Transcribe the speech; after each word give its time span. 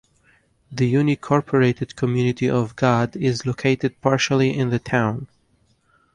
The 0.71 0.95
unincorporated 0.95 1.95
community 1.95 2.49
of 2.49 2.75
Gad 2.75 3.15
is 3.15 3.45
located 3.45 4.01
partially 4.01 4.57
in 4.57 4.71
the 4.71 4.79
town. 4.79 5.27